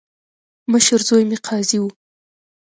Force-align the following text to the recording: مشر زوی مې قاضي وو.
مشر 0.71 0.99
زوی 1.07 1.23
مې 1.29 1.37
قاضي 1.45 1.77
وو. 1.79 1.89